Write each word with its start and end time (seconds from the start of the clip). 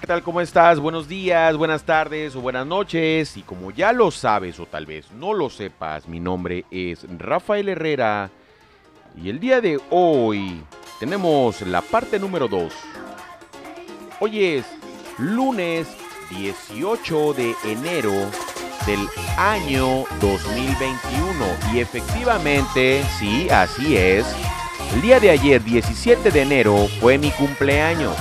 ¿Qué 0.00 0.06
tal? 0.06 0.22
¿Cómo 0.22 0.40
estás? 0.40 0.78
Buenos 0.78 1.08
días, 1.08 1.56
buenas 1.56 1.82
tardes 1.82 2.36
o 2.36 2.40
buenas 2.40 2.64
noches. 2.64 3.36
Y 3.36 3.42
como 3.42 3.72
ya 3.72 3.92
lo 3.92 4.12
sabes 4.12 4.60
o 4.60 4.66
tal 4.66 4.86
vez 4.86 5.10
no 5.10 5.34
lo 5.34 5.50
sepas, 5.50 6.06
mi 6.06 6.20
nombre 6.20 6.64
es 6.70 7.04
Rafael 7.18 7.68
Herrera. 7.68 8.30
Y 9.20 9.28
el 9.28 9.40
día 9.40 9.60
de 9.60 9.80
hoy 9.90 10.62
tenemos 11.00 11.62
la 11.62 11.82
parte 11.82 12.20
número 12.20 12.46
2. 12.46 12.72
Hoy 14.20 14.44
es 14.44 14.66
lunes 15.18 15.88
18 16.30 17.34
de 17.34 17.56
enero 17.64 18.12
del 18.86 19.00
año 19.36 20.04
2021. 20.20 21.74
Y 21.74 21.80
efectivamente, 21.80 23.02
sí, 23.18 23.50
así 23.50 23.96
es. 23.96 24.24
El 24.94 25.02
día 25.02 25.18
de 25.18 25.30
ayer, 25.30 25.62
17 25.62 26.30
de 26.30 26.40
enero, 26.40 26.86
fue 27.00 27.18
mi 27.18 27.32
cumpleaños. 27.32 28.16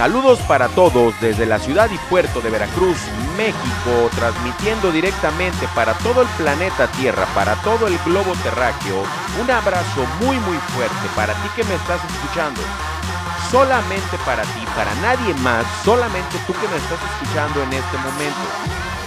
Saludos 0.00 0.38
para 0.48 0.68
todos 0.68 1.12
desde 1.20 1.44
la 1.44 1.58
ciudad 1.58 1.90
y 1.90 1.98
puerto 2.08 2.40
de 2.40 2.48
Veracruz, 2.48 2.96
México, 3.36 4.08
transmitiendo 4.16 4.90
directamente 4.90 5.68
para 5.74 5.92
todo 5.98 6.22
el 6.22 6.28
planeta 6.38 6.86
Tierra, 6.92 7.26
para 7.34 7.54
todo 7.56 7.86
el 7.86 7.98
globo 7.98 8.32
terráqueo. 8.42 9.04
Un 9.42 9.50
abrazo 9.50 10.06
muy 10.22 10.38
muy 10.38 10.56
fuerte 10.74 11.06
para 11.14 11.34
ti 11.34 11.50
que 11.54 11.64
me 11.64 11.74
estás 11.74 12.00
escuchando. 12.02 12.62
Solamente 13.50 14.16
para 14.24 14.40
ti, 14.40 14.64
para 14.74 14.94
nadie 15.02 15.34
más, 15.42 15.66
solamente 15.84 16.38
tú 16.46 16.54
que 16.54 16.68
me 16.68 16.76
estás 16.78 16.98
escuchando 17.12 17.62
en 17.62 17.74
este 17.74 17.98
momento. 17.98 18.99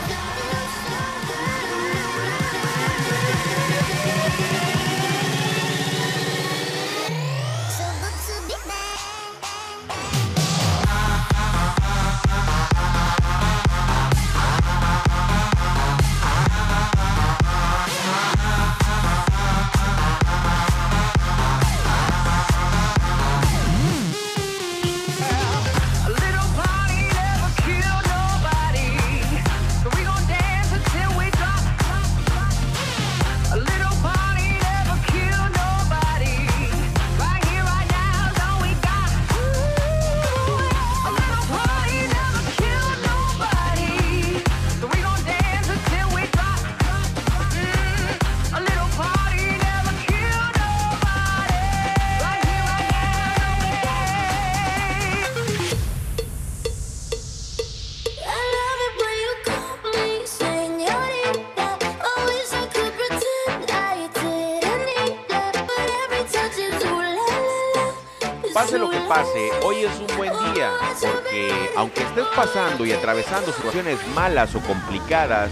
Aunque 71.76 72.04
estés 72.04 72.26
pasando 72.36 72.86
y 72.86 72.92
atravesando 72.92 73.52
situaciones 73.52 74.00
malas 74.16 74.56
o 74.56 74.60
complicadas, 74.62 75.52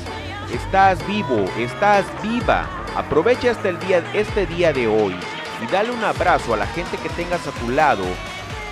estás 0.54 1.06
vivo, 1.08 1.46
estás 1.58 2.06
viva. 2.22 2.68
Aprovecha 2.96 3.52
este, 3.52 3.74
día, 3.74 4.04
este 4.14 4.46
día 4.46 4.74
de 4.74 4.88
hoy 4.88 5.16
y 5.62 5.72
dale 5.72 5.92
un 5.92 6.04
abrazo 6.04 6.54
a 6.54 6.58
la 6.58 6.68
gente 6.68 6.98
que 6.98 7.10
tengas 7.10 7.48
a 7.48 7.52
tu 7.52 7.70
lado. 7.70 8.04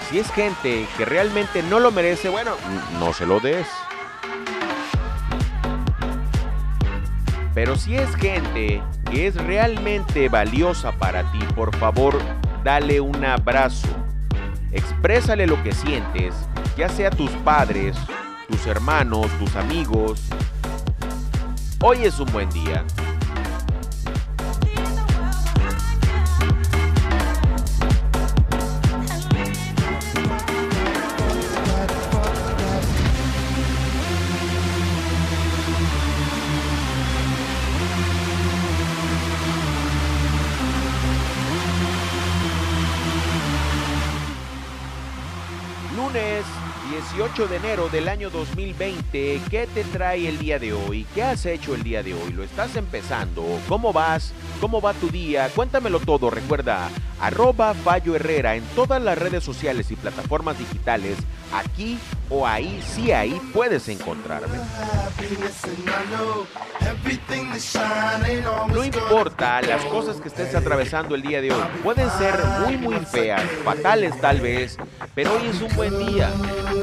Si 0.09 0.19
es 0.19 0.31
gente 0.31 0.88
que 0.97 1.05
realmente 1.05 1.61
no 1.63 1.79
lo 1.79 1.91
merece, 1.91 2.29
bueno, 2.29 2.51
no 2.99 3.13
se 3.13 3.25
lo 3.25 3.39
des. 3.39 3.67
Pero 7.53 7.75
si 7.75 7.95
es 7.95 8.15
gente 8.15 8.81
que 9.11 9.27
es 9.27 9.35
realmente 9.35 10.29
valiosa 10.29 10.91
para 10.93 11.29
ti, 11.31 11.39
por 11.55 11.75
favor, 11.75 12.19
dale 12.63 13.01
un 13.01 13.23
abrazo. 13.23 13.88
Exprésale 14.71 15.47
lo 15.47 15.61
que 15.63 15.73
sientes, 15.73 16.33
ya 16.79 16.88
sea 16.88 17.09
tus 17.09 17.29
padres, 17.44 17.97
tus 18.47 18.66
hermanos, 18.66 19.28
tus 19.38 19.53
amigos. 19.57 20.22
Hoy 21.81 22.06
es 22.06 22.17
un 22.22 22.31
buen 22.31 22.50
día. 22.51 22.85
18 46.99 47.47
de 47.47 47.55
enero 47.55 47.87
del 47.87 48.09
año 48.09 48.29
2020, 48.29 49.41
¿qué 49.49 49.67
te 49.73 49.85
trae 49.85 50.27
el 50.27 50.37
día 50.37 50.59
de 50.59 50.73
hoy? 50.73 51.05
¿Qué 51.15 51.23
has 51.23 51.45
hecho 51.45 51.73
el 51.73 51.81
día 51.81 52.03
de 52.03 52.13
hoy? 52.13 52.33
¿Lo 52.33 52.43
estás 52.43 52.75
empezando? 52.75 53.45
¿Cómo 53.69 53.93
vas? 53.93 54.33
¿Cómo 54.59 54.81
va 54.81 54.93
tu 54.93 55.09
día? 55.09 55.47
Cuéntamelo 55.55 56.01
todo, 56.01 56.29
recuerda, 56.29 56.89
arroba 57.22 57.74
Fallo 57.74 58.16
Herrera 58.16 58.56
en 58.56 58.63
todas 58.75 59.02
las 59.02 59.18
redes 59.18 59.44
sociales 59.44 59.91
y 59.91 59.96
plataformas 59.96 60.57
digitales, 60.57 61.18
aquí 61.53 61.97
o 62.30 62.46
ahí, 62.46 62.81
sí 62.96 63.12
ahí 63.12 63.40
puedes 63.53 63.88
encontrarme. 63.90 64.57
No 68.74 68.84
importa 68.84 69.62
las 69.62 69.84
cosas 69.85 70.22
que 70.22 70.28
estés 70.30 70.56
atravesando 70.56 71.16
el 71.16 71.22
día 71.22 71.41
de 71.41 71.52
hoy, 71.52 71.62
pueden 71.84 72.09
ser 72.12 72.35
muy 72.66 72.78
muy 72.78 73.06
feas, 73.06 73.44
fatales 73.63 74.19
tal 74.22 74.41
vez, 74.41 74.78
pero 75.16 75.34
hoy 75.36 75.47
es 75.47 75.62
un 75.62 75.75
buen 75.75 75.97
día. 76.07 76.30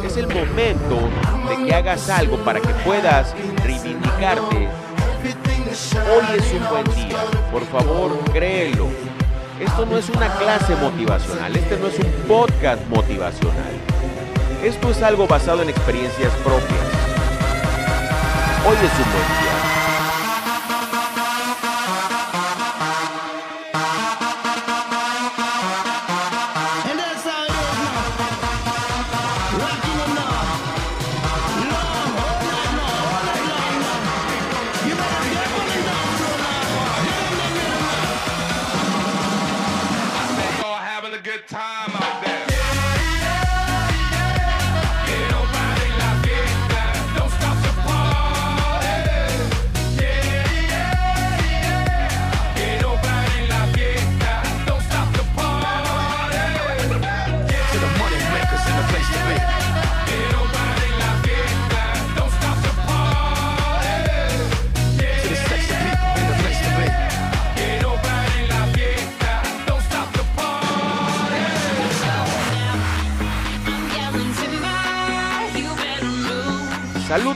Es 0.04 0.16
el 0.16 0.26
momento 0.26 1.08
de 1.48 1.64
que 1.64 1.74
hagas 1.74 2.08
algo 2.10 2.36
para 2.44 2.60
que 2.60 2.72
puedas 2.84 3.34
reivindicarte. 3.64 4.68
Hoy 6.08 6.38
es 6.38 6.52
un 6.52 6.68
buen 6.68 6.84
día, 6.94 7.18
por 7.50 7.64
favor 7.66 8.18
créelo. 8.32 9.15
Esto 9.60 9.86
no 9.86 9.96
es 9.96 10.10
una 10.10 10.28
clase 10.36 10.76
motivacional, 10.76 11.56
este 11.56 11.78
no 11.78 11.86
es 11.86 11.98
un 11.98 12.12
podcast 12.28 12.86
motivacional. 12.88 13.72
Esto 14.62 14.90
es 14.90 15.02
algo 15.02 15.26
basado 15.26 15.62
en 15.62 15.70
experiencias 15.70 16.30
propias. 16.44 16.86
Hoy 18.68 18.76
es 18.76 18.92
un 18.92 19.12
buen 19.12 19.28
día. 19.40 19.55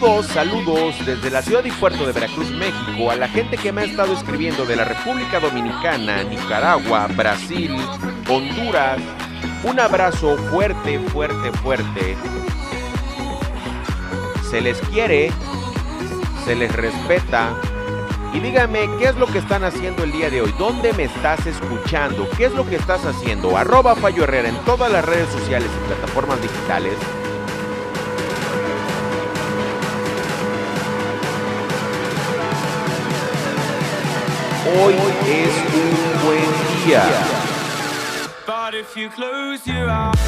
Saludos, 0.00 0.26
saludos 0.29 0.94
desde 1.05 1.29
la 1.29 1.43
ciudad 1.43 1.62
y 1.62 1.70
puerto 1.73 2.06
de 2.06 2.12
Veracruz, 2.12 2.50
México, 2.52 3.11
a 3.11 3.17
la 3.17 3.29
gente 3.29 3.58
que 3.58 3.70
me 3.70 3.82
ha 3.82 3.85
estado 3.85 4.14
escribiendo 4.14 4.64
de 4.64 4.75
la 4.75 4.85
República 4.87 5.38
Dominicana, 5.41 6.23
Nicaragua, 6.23 7.06
Brasil, 7.08 7.76
Honduras, 8.26 8.99
Un 9.62 9.79
abrazo 9.79 10.38
fuerte, 10.50 10.99
fuerte, 11.11 11.52
fuerte. 11.52 12.17
Se 14.49 14.62
les 14.62 14.79
quiere, 14.81 15.31
se 16.46 16.56
les 16.56 16.75
respeta. 16.75 17.50
Y 18.32 18.41
díganme, 18.41 18.88
¿qué 18.99 19.08
es 19.08 19.17
lo 19.17 19.26
que 19.26 19.37
están 19.37 19.64
haciendo 19.64 20.03
el 20.03 20.12
día 20.12 20.31
de 20.31 20.41
hoy? 20.41 20.55
¿Dónde 20.58 20.94
me 20.94 21.05
estás 21.05 21.46
escuchando? 21.46 22.26
¿Qué 22.38 22.46
es 22.46 22.53
lo 22.53 22.67
que 22.67 22.76
estás 22.76 23.05
haciendo? 23.05 23.55
Arroba 23.55 23.94
Fallo 23.96 24.25
Herrera 24.25 24.49
en 24.49 24.56
todas 24.64 24.91
las 24.91 25.05
redes 25.05 25.29
sociales 25.29 25.69
y 25.76 25.87
plataformas 25.88 26.41
digitales. 26.41 26.94
Hoy 34.66 34.94
es 35.26 35.54
un 35.74 36.22
buen 36.22 36.84
día. 36.84 37.02
But 38.46 38.74
if 38.74 38.94
you 38.94 39.08
close 39.08 39.66
your 39.66 39.88
eyes. 39.88 40.20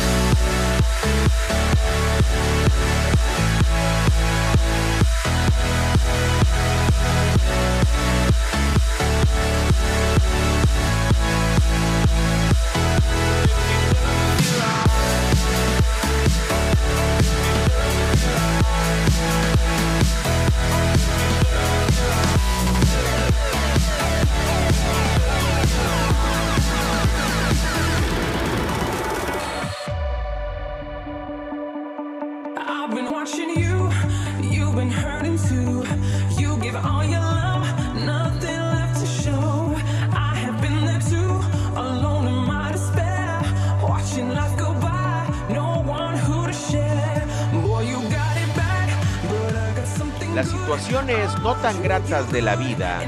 No 51.52 51.58
tan 51.60 51.82
gratas 51.82 52.32
de 52.32 52.40
la 52.40 52.56
vida 52.56 53.00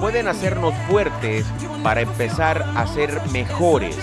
pueden 0.00 0.26
hacernos 0.26 0.74
fuertes 0.88 1.46
para 1.84 2.00
empezar 2.00 2.64
a 2.74 2.88
ser 2.88 3.20
mejores. 3.30 3.96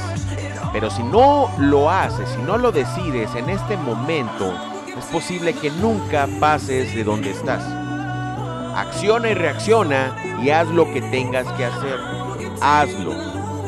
Pero 0.71 0.89
si 0.89 1.03
no 1.03 1.51
lo 1.57 1.89
haces, 1.89 2.29
si 2.29 2.41
no 2.43 2.57
lo 2.57 2.71
decides 2.71 3.35
en 3.35 3.49
este 3.49 3.75
momento, 3.75 4.53
es 4.97 5.03
posible 5.05 5.53
que 5.53 5.71
nunca 5.71 6.25
pases 6.39 6.95
de 6.95 7.03
donde 7.03 7.31
estás. 7.31 7.63
Acciona 8.77 9.29
y 9.29 9.33
reacciona 9.33 10.15
y 10.41 10.51
haz 10.51 10.69
lo 10.69 10.85
que 10.93 11.01
tengas 11.01 11.45
que 11.53 11.65
hacer. 11.65 11.99
Hazlo, 12.61 13.13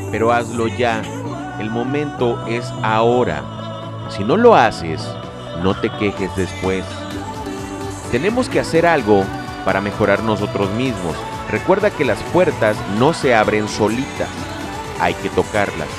pero 0.10 0.32
hazlo 0.32 0.70
ya. 0.70 1.02
El 1.60 1.70
momento 1.70 2.46
es 2.48 2.66
ahora. 2.82 3.44
Si 4.10 4.24
no 4.24 4.38
lo 4.38 4.56
haces, 4.56 5.06
no 5.62 5.76
te 5.82 5.90
quejes 5.90 6.34
después. 6.38 6.86
Tenemos 8.10 8.48
que 8.48 8.62
hacer 8.62 8.86
algo 8.86 9.26
para 9.68 9.82
mejorar 9.82 10.24
nosotros 10.24 10.72
mismos. 10.72 11.18
Recuerda 11.50 11.92
que 11.92 12.06
las 12.06 12.24
puertas 12.32 12.78
no 12.98 13.12
se 13.12 13.36
abren 13.36 13.68
solitas, 13.68 14.30
hay 14.98 15.14
que 15.16 15.30
tocarlas. 15.30 15.90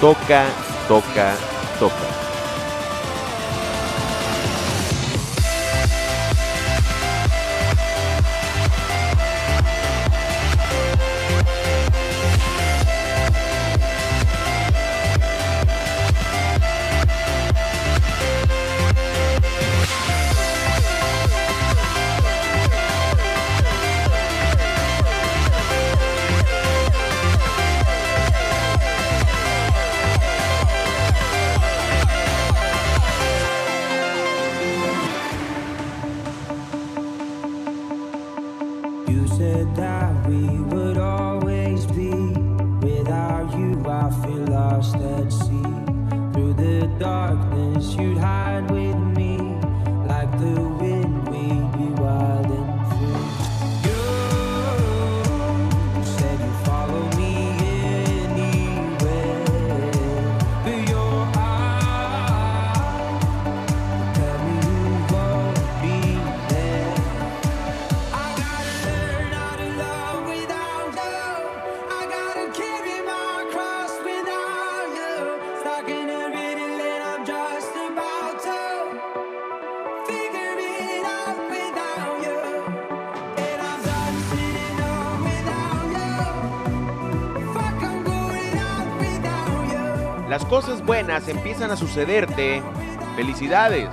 Toca, 0.00 0.44
toca, 0.86 1.34
toca. 1.80 2.23
Cosas 90.54 90.86
buenas 90.86 91.26
empiezan 91.26 91.72
a 91.72 91.76
sucederte. 91.76 92.62
Felicidades. 93.16 93.88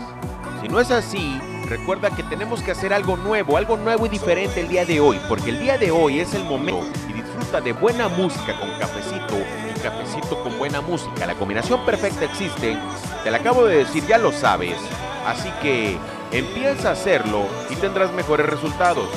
Si 0.62 0.68
no 0.68 0.80
es 0.80 0.92
así, 0.92 1.42
recuerda 1.68 2.12
que 2.12 2.22
tenemos 2.22 2.62
que 2.62 2.70
hacer 2.70 2.94
algo 2.94 3.18
nuevo, 3.18 3.58
algo 3.58 3.78
nuevo 3.78 4.06
y 4.06 4.10
diferente 4.10 4.62
el 4.62 4.68
día 4.68 4.86
de 4.86 5.00
hoy, 5.00 5.20
porque 5.28 5.50
el 5.50 5.60
día 5.60 5.80
de 5.80 5.90
hoy 5.90 6.20
es 6.20 6.36
el 6.36 6.44
momento 6.44 6.86
y 7.10 7.14
disfruta 7.14 7.62
de 7.62 7.74
buena 7.74 8.10
música 8.10 8.60
con 8.60 8.70
cafecito 8.78 9.38
y 9.76 9.80
cafecito 9.80 10.44
con 10.44 10.60
buena 10.60 10.82
música. 10.82 11.26
La 11.26 11.34
combinación 11.34 11.84
perfecta 11.84 12.26
existe, 12.26 12.78
te 13.24 13.32
la 13.32 13.38
acabo 13.38 13.66
de 13.66 13.78
decir, 13.78 14.06
ya 14.06 14.20
lo 14.20 14.32
sabes. 14.32 14.78
Así 15.26 15.50
que 15.64 15.98
empieza 16.32 16.90
a 16.90 16.92
hacerlo 16.92 17.48
y 17.72 17.76
tendrás 17.78 18.14
mejores 18.14 18.46
resultados. 18.46 19.10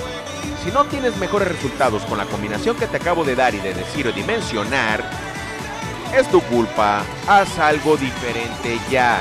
Si 0.64 0.70
no 0.70 0.86
tienes 0.86 1.14
mejores 1.18 1.48
resultados 1.48 2.04
con 2.06 2.16
la 2.16 2.24
combinación 2.24 2.74
que 2.76 2.86
te 2.86 2.96
acabo 2.96 3.22
de 3.22 3.36
dar 3.36 3.54
y 3.54 3.58
de 3.58 3.74
decir 3.74 4.08
o 4.08 4.12
de 4.12 4.24
mencionar, 4.24 5.04
es 6.18 6.28
tu 6.28 6.40
culpa, 6.42 7.02
haz 7.26 7.58
algo 7.58 7.96
diferente 7.96 8.78
ya. 8.90 9.18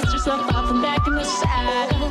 dust 0.00 0.12
yourself 0.12 0.52
off 0.52 0.70
and 0.70 0.82
back 0.82 1.06
in 1.06 1.14
the 1.14 1.24
saddle. 1.24 2.10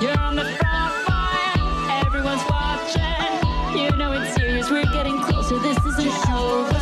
You're 0.00 0.18
on 0.18 0.36
the 0.36 0.44
front 0.44 0.94
fire. 1.06 2.06
everyone's 2.06 2.44
watching. 2.48 3.80
You 3.80 3.96
know 3.96 4.12
it's 4.12 4.34
serious, 4.34 4.70
we're 4.70 4.84
getting 4.84 5.18
closer, 5.22 5.58
this 5.58 5.78
isn't 5.84 6.30
over. 6.30 6.76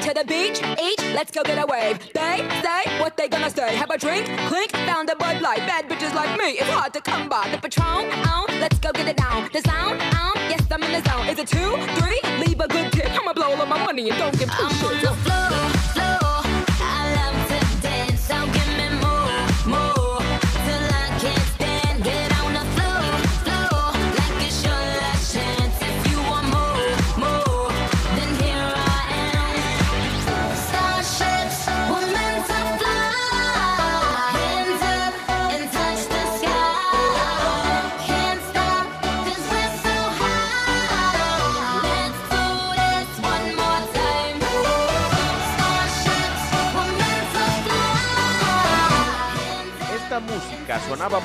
to 0.00 0.14
the 0.14 0.24
beach, 0.24 0.62
eat, 0.82 0.98
let's 1.14 1.30
go 1.30 1.42
get 1.42 1.58
a 1.62 1.66
wave. 1.66 2.19
They 2.30 2.48
say 2.62 3.00
what 3.00 3.16
they 3.16 3.28
gonna 3.28 3.50
say. 3.50 3.74
Have 3.74 3.90
a 3.90 3.98
drink, 3.98 4.24
clink, 4.48 4.70
found 4.88 5.10
a 5.10 5.16
Bud 5.16 5.40
Light. 5.42 5.58
Bad 5.66 5.88
bitches 5.88 6.14
like 6.14 6.38
me, 6.38 6.50
it's 6.60 6.70
hard 6.70 6.92
to 6.94 7.00
come 7.00 7.28
by. 7.28 7.48
The 7.50 7.58
Patron, 7.58 8.06
on, 8.28 8.46
let's 8.60 8.78
go 8.78 8.92
get 8.92 9.08
it 9.08 9.16
down. 9.16 9.50
The 9.52 9.60
sound, 9.62 10.00
on, 10.00 10.34
yes, 10.48 10.62
I'm 10.70 10.82
in 10.84 10.92
the 10.92 11.02
zone. 11.10 11.26
Is 11.26 11.38
it 11.40 11.48
two, 11.48 11.72
three? 11.98 12.20
Leave 12.38 12.60
a 12.60 12.68
good 12.68 12.92
tip. 12.92 13.10
I'ma 13.18 13.32
blow 13.32 13.50
all 13.50 13.62
of 13.62 13.68
my 13.68 13.84
money 13.84 14.08
and 14.10 14.18
don't 14.18 14.38
give 14.38 14.48
two 14.48 14.68
shits. 14.78 15.09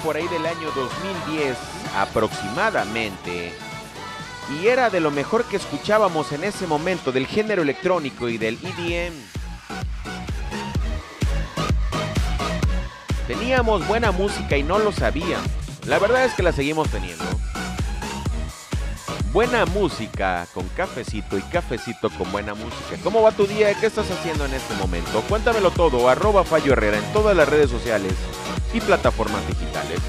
Por 0.05 0.17
ahí 0.17 0.27
del 0.27 0.45
año 0.45 0.69
2010 0.75 1.57
aproximadamente 1.97 3.51
y 4.53 4.67
era 4.67 4.91
de 4.91 4.99
lo 4.99 5.09
mejor 5.09 5.45
que 5.45 5.57
escuchábamos 5.57 6.31
en 6.31 6.43
ese 6.43 6.67
momento 6.67 7.11
del 7.11 7.25
género 7.25 7.63
electrónico 7.63 8.29
y 8.29 8.37
del 8.37 8.59
EDM. 8.61 9.15
Teníamos 13.27 13.87
buena 13.87 14.11
música 14.11 14.55
y 14.55 14.61
no 14.61 14.77
lo 14.77 14.91
sabíamos. 14.91 15.49
La 15.87 15.97
verdad 15.97 16.25
es 16.25 16.35
que 16.35 16.43
la 16.43 16.51
seguimos 16.51 16.87
teniendo. 16.89 17.25
Buena 19.33 19.65
música 19.65 20.45
con 20.53 20.67
cafecito 20.69 21.35
y 21.35 21.41
cafecito 21.41 22.11
con 22.11 22.31
buena 22.31 22.53
música. 22.53 22.95
¿Cómo 23.03 23.23
va 23.23 23.31
tu 23.31 23.47
día? 23.47 23.73
¿Qué 23.73 23.87
estás 23.87 24.09
haciendo 24.11 24.45
en 24.45 24.53
este 24.53 24.75
momento? 24.75 25.21
Cuéntamelo 25.21 25.71
todo. 25.71 26.07
Arroba 26.07 26.43
Fallo 26.43 26.73
Herrera 26.73 26.99
en 26.99 27.11
todas 27.11 27.35
las 27.35 27.49
redes 27.49 27.71
sociales 27.71 28.13
y 28.75 28.81
plataformas 28.81 29.47
digitales. 29.47 29.99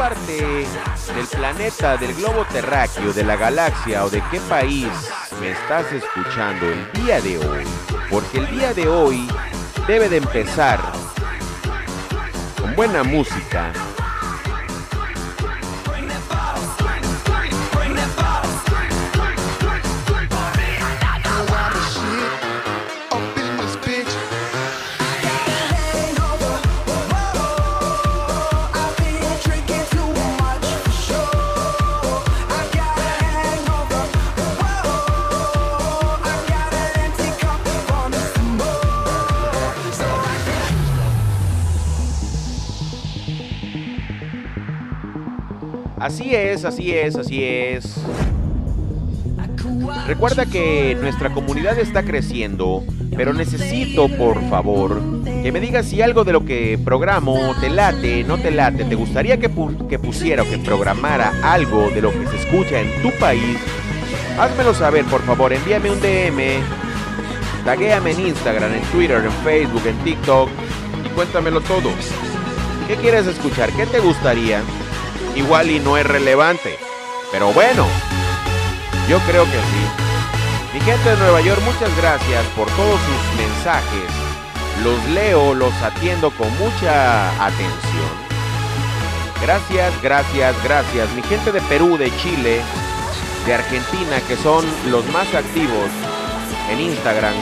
Parte 0.00 0.66
del 1.14 1.26
planeta, 1.30 1.98
del 1.98 2.14
globo 2.14 2.46
terráqueo, 2.50 3.12
de 3.12 3.22
la 3.22 3.36
galaxia 3.36 4.02
o 4.02 4.08
de 4.08 4.22
qué 4.30 4.40
país 4.48 4.88
me 5.42 5.50
estás 5.50 5.92
escuchando 5.92 6.70
el 6.70 6.90
día 6.92 7.20
de 7.20 7.36
hoy? 7.36 7.64
Porque 8.08 8.38
el 8.38 8.50
día 8.50 8.72
de 8.72 8.88
hoy 8.88 9.28
debe 9.86 10.08
de 10.08 10.16
empezar 10.16 10.80
con 12.58 12.74
buena 12.74 13.02
música, 13.02 13.74
Así 46.00 46.34
es, 46.34 46.64
así 46.64 46.92
es, 46.92 47.14
así 47.14 47.44
es. 47.44 48.00
Recuerda 50.06 50.46
que 50.46 50.96
nuestra 50.98 51.30
comunidad 51.30 51.78
está 51.78 52.02
creciendo, 52.02 52.82
pero 53.14 53.34
necesito, 53.34 54.08
por 54.08 54.42
favor, 54.48 54.98
que 55.24 55.52
me 55.52 55.60
digas 55.60 55.86
si 55.86 56.00
algo 56.00 56.24
de 56.24 56.32
lo 56.32 56.46
que 56.46 56.78
programo 56.82 57.54
te 57.60 57.68
late, 57.68 58.24
no 58.24 58.38
te 58.38 58.50
late, 58.50 58.84
te 58.84 58.94
gustaría 58.94 59.38
que, 59.38 59.50
que 59.90 59.98
pusiera 59.98 60.42
o 60.42 60.48
que 60.48 60.56
programara 60.56 61.34
algo 61.42 61.90
de 61.90 62.00
lo 62.00 62.12
que 62.12 62.26
se 62.28 62.36
escucha 62.36 62.80
en 62.80 63.02
tu 63.02 63.10
país. 63.18 63.58
Házmelo 64.38 64.72
saber, 64.72 65.04
por 65.04 65.22
favor, 65.22 65.52
envíame 65.52 65.90
un 65.90 66.00
DM, 66.00 66.62
taguéame 67.66 68.12
en 68.12 68.20
Instagram, 68.28 68.72
en 68.72 68.82
Twitter, 68.84 69.22
en 69.22 69.32
Facebook, 69.44 69.82
en 69.86 69.98
TikTok 69.98 70.48
y 71.04 71.08
cuéntamelo 71.10 71.60
todo. 71.60 71.90
¿Qué 72.88 72.96
quieres 72.96 73.26
escuchar? 73.26 73.70
¿Qué 73.72 73.84
te 73.84 74.00
gustaría? 74.00 74.62
Igual 75.34 75.70
y 75.70 75.80
no 75.80 75.96
es 75.96 76.04
relevante, 76.04 76.78
pero 77.30 77.52
bueno, 77.52 77.86
yo 79.08 79.18
creo 79.20 79.44
que 79.44 79.50
sí. 79.50 80.74
Mi 80.74 80.80
gente 80.80 81.10
de 81.10 81.16
Nueva 81.16 81.40
York, 81.40 81.60
muchas 81.64 81.96
gracias 81.96 82.44
por 82.56 82.68
todos 82.70 83.00
sus 83.00 83.36
mensajes. 83.36 84.10
Los 84.84 85.04
leo, 85.10 85.54
los 85.54 85.72
atiendo 85.82 86.30
con 86.30 86.48
mucha 86.58 87.30
atención. 87.44 88.30
Gracias, 89.42 90.02
gracias, 90.02 90.54
gracias. 90.62 91.10
Mi 91.12 91.22
gente 91.22 91.52
de 91.52 91.60
Perú, 91.62 91.96
de 91.96 92.14
Chile, 92.18 92.60
de 93.46 93.54
Argentina, 93.54 94.20
que 94.28 94.36
son 94.36 94.64
los 94.90 95.06
más 95.06 95.32
activos 95.34 95.90
en 96.70 96.80
Instagram 96.80 97.34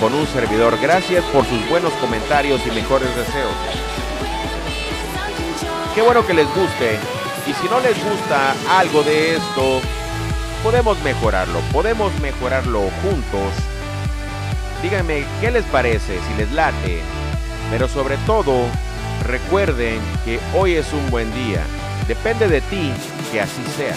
con 0.00 0.14
un 0.14 0.26
servidor. 0.28 0.78
Gracias 0.80 1.24
por 1.26 1.44
sus 1.46 1.68
buenos 1.68 1.92
comentarios 1.94 2.60
y 2.66 2.70
mejores 2.70 3.14
deseos. 3.16 3.54
Qué 5.94 6.02
bueno 6.02 6.24
que 6.26 6.34
les 6.34 6.46
guste. 6.54 6.98
Y 7.48 7.54
si 7.54 7.66
no 7.68 7.80
les 7.80 7.96
gusta 8.04 8.54
algo 8.78 9.02
de 9.02 9.36
esto, 9.36 9.80
podemos 10.62 11.00
mejorarlo. 11.02 11.60
Podemos 11.72 12.12
mejorarlo 12.20 12.90
juntos. 13.02 13.54
Díganme 14.82 15.24
qué 15.40 15.50
les 15.50 15.64
parece, 15.64 16.18
si 16.20 16.34
les 16.34 16.52
late. 16.52 17.00
Pero 17.70 17.88
sobre 17.88 18.18
todo, 18.18 18.66
recuerden 19.24 19.98
que 20.26 20.38
hoy 20.54 20.74
es 20.74 20.92
un 20.92 21.10
buen 21.10 21.32
día. 21.34 21.64
Depende 22.06 22.48
de 22.48 22.60
ti 22.60 22.92
que 23.32 23.40
así 23.40 23.62
sea. 23.78 23.96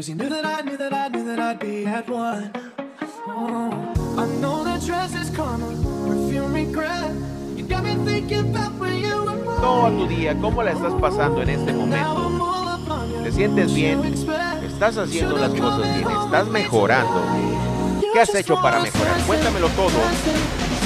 Cause 0.00 0.08
you 0.08 0.14
knew 0.14 0.30
that 0.30 0.46
I 0.46 0.62
knew 0.62 0.78
that 0.78 0.94
I 0.94 1.08
knew 1.08 1.26
that 1.26 1.38
I'd 1.38 1.58
be 1.60 1.84
at 1.84 2.08
one. 2.08 2.50
Oh, 3.26 3.68
I 4.16 4.24
know 4.40 4.64
that 4.64 4.80
dress 4.80 5.14
is 5.14 5.28
karma, 5.28 5.66
perfume 6.08 6.54
regret. 6.54 7.12
You 7.54 7.64
got 7.68 7.84
me 7.84 7.94
thinking 8.06 8.48
about 8.48 8.72
when 8.80 8.96
you 8.96 9.14
were 9.14 9.36
mine. 9.36 9.60
Todo 9.60 9.90
tu 9.98 10.06
día, 10.08 10.34
¿cómo 10.40 10.62
la 10.62 10.70
estás 10.70 10.94
pasando 10.94 11.42
en 11.42 11.50
este 11.50 11.74
momento? 11.74 12.32
¿Te 13.24 13.30
sientes 13.30 13.74
bien? 13.74 14.02
¿Estás 14.64 14.96
haciendo 14.96 15.36
las 15.36 15.52
cosas 15.52 15.82
bien? 15.82 16.08
¿Estás 16.24 16.48
mejorando? 16.48 17.22
¿Qué 18.14 18.20
has 18.20 18.34
hecho 18.34 18.58
para 18.62 18.80
mejorar? 18.80 19.20
Cuéntamelo 19.26 19.68
todo. 19.68 19.90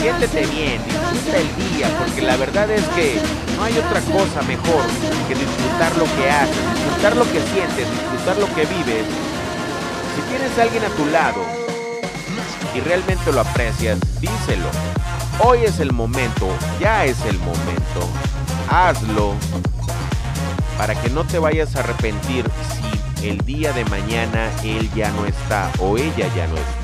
Siéntete 0.01 0.47
bien, 0.47 0.83
disfruta 0.85 1.39
el 1.39 1.71
día, 1.71 1.89
porque 1.99 2.23
la 2.23 2.37
verdad 2.37 2.71
es 2.71 2.85
que 2.89 3.21
no 3.57 3.65
hay 3.65 3.77
otra 3.79 4.01
cosa 4.01 4.43
mejor 4.43 4.85
que 5.29 5.35
disfrutar 5.35 5.97
lo 5.97 6.05
que 6.05 6.31
haces, 6.31 6.75
disfrutar 6.75 7.17
lo 7.17 7.25
que 7.25 7.41
sientes, 7.41 7.91
disfrutar 7.91 8.37
lo 8.39 8.47
que 8.55 8.67
vives. 8.67 9.07
Si 10.15 10.23
tienes 10.29 10.59
a 10.59 10.63
alguien 10.63 10.85
a 10.85 10.89
tu 10.89 11.07
lado 11.07 11.43
y 12.75 12.81
realmente 12.81 13.33
lo 13.33 13.41
aprecias, 13.41 13.99
díselo. 14.21 14.69
Hoy 15.41 15.61
es 15.65 15.81
el 15.81 15.93
momento, 15.93 16.49
ya 16.81 17.05
es 17.05 17.21
el 17.25 17.39
momento. 17.39 18.09
Hazlo 18.71 19.35
para 20.79 21.01
que 21.01 21.09
no 21.11 21.25
te 21.25 21.39
vayas 21.39 21.77
a 21.77 21.81
arrepentir 21.81 22.45
si 23.19 23.29
el 23.29 23.39
día 23.39 23.73
de 23.73 23.85
mañana 23.87 24.51
él 24.65 24.91
ya 24.95 25.11
no 25.13 25.25
está 25.25 25.71
o 25.79 25.97
ella 25.97 26.29
ya 26.35 26.47
no 26.47 26.57
está. 26.57 26.84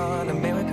on 0.00 0.30
a 0.30 0.69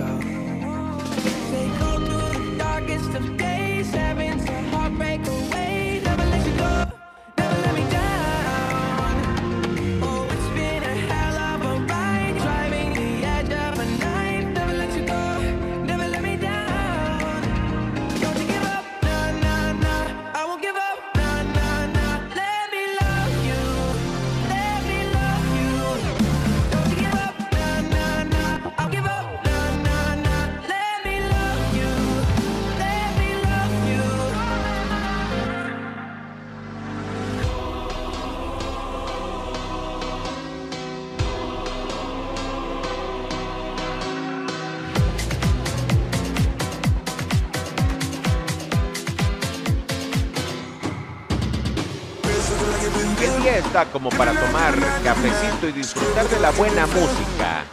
Como 53.86 54.10
para 54.10 54.32
tomar 54.32 54.74
cafecito 55.04 55.68
y 55.70 55.72
disfrutar 55.72 56.28
de 56.28 56.40
la 56.40 56.50
buena 56.50 56.88
música. 56.88 57.64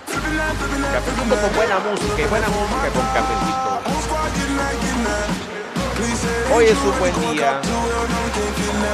Cafecito 0.92 1.34
con 1.40 1.56
buena 1.56 1.78
música 1.78 2.20
y 2.20 2.26
buena 2.26 2.46
música 2.48 2.90
con 2.92 3.06
cafecito. 3.14 3.80
Hoy 6.54 6.64
es 6.66 6.76
un 6.76 6.98
buen 6.98 7.32
día. 7.32 7.58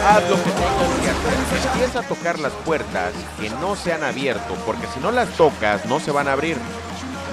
Haz 0.07 0.31
lo 0.31 0.37
que 0.37 0.51
tengas 0.51 1.01
que 1.03 1.11
hacer. 1.11 1.73
Empieza 1.73 1.99
a 1.99 2.03
tocar 2.03 2.39
las 2.39 2.53
puertas 2.53 3.13
que 3.41 3.51
no 3.51 3.75
se 3.75 3.93
han 3.93 4.05
abierto, 4.05 4.55
porque 4.65 4.87
si 4.95 5.01
no 5.01 5.11
las 5.11 5.31
tocas, 5.31 5.87
no 5.87 5.99
se 5.99 6.13
van 6.13 6.29
a 6.29 6.35
abrir. 6.35 6.59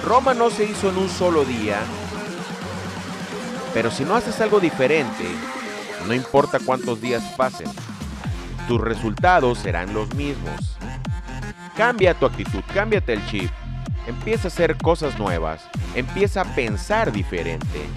Roma 0.03 0.33
no 0.33 0.49
se 0.49 0.63
hizo 0.63 0.89
en 0.89 0.97
un 0.97 1.07
solo 1.07 1.45
día, 1.45 1.77
pero 3.75 3.91
si 3.91 4.05
no 4.05 4.15
haces 4.15 4.41
algo 4.41 4.59
diferente, 4.59 5.27
no 6.07 6.15
importa 6.15 6.57
cuántos 6.65 6.99
días 6.99 7.21
pasen, 7.37 7.67
tus 8.67 8.81
resultados 8.81 9.59
serán 9.59 9.93
los 9.93 10.13
mismos. 10.15 10.77
Cambia 11.75 12.13
tu 12.13 12.25
actitud, 12.25 12.61
cámbiate 12.73 13.13
el 13.13 13.25
chip. 13.27 13.49
Empieza 14.07 14.47
a 14.47 14.51
hacer 14.51 14.77
cosas 14.77 15.17
nuevas. 15.17 15.61
Empieza 15.95 16.41
a 16.41 16.45
pensar 16.55 17.11
diferente. 17.11 17.87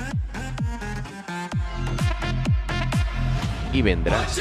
Y 3.72 3.82
vendrás. 3.82 4.40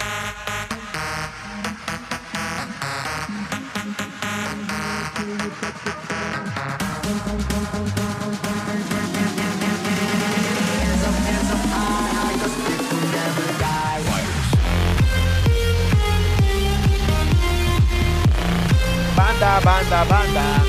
Banda, 19.63 20.03
banda. 20.05 20.63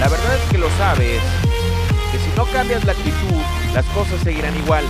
La 0.00 0.08
verdad 0.08 0.36
es 0.36 0.50
que 0.50 0.56
lo 0.56 0.70
sabes. 0.78 1.20
Que 2.10 2.18
si 2.18 2.30
no 2.34 2.46
cambias 2.46 2.82
la 2.84 2.92
actitud, 2.92 3.42
las 3.74 3.84
cosas 3.86 4.20
seguirán 4.24 4.56
igual. 4.56 4.84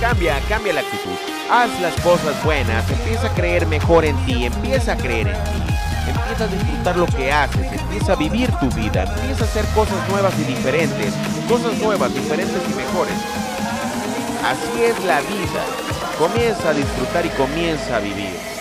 Cambia, 0.00 0.40
cambia 0.48 0.72
la 0.72 0.80
actitud. 0.80 1.14
Haz 1.48 1.70
las 1.80 1.94
cosas 2.00 2.42
buenas. 2.42 2.90
Empieza 2.90 3.28
a 3.28 3.34
creer 3.34 3.66
mejor 3.66 4.04
en 4.04 4.16
ti. 4.26 4.46
Empieza 4.46 4.92
a 4.92 4.96
creer 4.96 5.28
en 5.28 5.34
ti. 5.34 5.74
Empieza 6.08 6.44
a 6.44 6.46
disfrutar 6.48 6.96
lo 6.96 7.06
que 7.06 7.32
haces. 7.32 7.72
Empieza 7.72 8.12
a 8.14 8.16
vivir 8.16 8.50
tu 8.58 8.68
vida. 8.70 9.04
Empieza 9.04 9.44
a 9.44 9.46
hacer 9.46 9.64
cosas 9.66 10.08
nuevas 10.08 10.34
y 10.40 10.44
diferentes. 10.44 11.14
Cosas 11.48 11.72
nuevas, 11.78 12.12
diferentes 12.12 12.62
y 12.68 12.74
mejores. 12.74 13.14
Así 14.44 14.82
es 14.82 15.04
la 15.04 15.20
vida. 15.20 15.62
Comienza 16.18 16.70
a 16.70 16.74
disfrutar 16.74 17.24
y 17.26 17.28
comienza 17.30 17.96
a 17.96 18.00
vivir. 18.00 18.55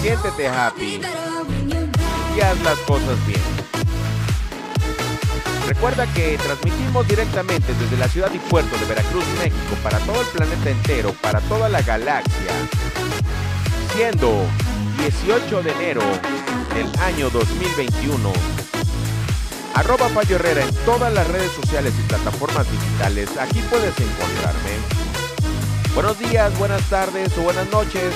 Siéntete 0.00 0.48
happy 0.48 1.00
y 2.36 2.40
haz 2.40 2.60
las 2.62 2.78
cosas 2.80 3.26
bien. 3.26 3.40
Recuerda 5.66 6.06
que 6.14 6.38
transmitimos 6.38 7.06
directamente 7.06 7.74
desde 7.74 7.96
la 7.96 8.08
ciudad 8.08 8.30
y 8.32 8.38
puerto 8.38 8.76
de 8.78 8.86
Veracruz, 8.86 9.24
México, 9.38 9.76
para 9.82 9.98
todo 10.00 10.20
el 10.20 10.26
planeta 10.28 10.70
entero, 10.70 11.14
para 11.20 11.40
toda 11.42 11.68
la 11.68 11.82
galaxia, 11.82 12.52
siendo 13.94 14.46
18 14.98 15.62
de 15.62 15.70
enero 15.72 16.02
del 16.74 16.86
año 17.00 17.30
2021. 17.30 18.32
Arroba 19.74 20.08
Payo 20.08 20.36
Herrera 20.36 20.62
en 20.62 20.74
todas 20.84 21.12
las 21.12 21.26
redes 21.28 21.52
sociales 21.52 21.94
y 21.98 22.02
plataformas 22.08 22.66
digitales. 22.70 23.28
Aquí 23.38 23.60
puedes 23.70 23.94
encontrarme. 23.98 24.70
Buenos 25.94 26.18
días, 26.18 26.56
buenas 26.58 26.82
tardes 26.88 27.36
o 27.38 27.42
buenas 27.42 27.68
noches. 27.70 28.14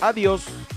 Adiós. 0.00 0.67